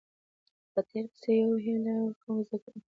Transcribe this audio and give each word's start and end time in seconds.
په 0.73 0.79
تير 0.89 1.05
پسې 1.11 1.31
يو 1.39 1.49
بل 1.51 1.57
هيله 1.65 1.93
ورکوونکۍ 2.03 2.43
زده 2.49 2.57
کوونکي 2.63 2.79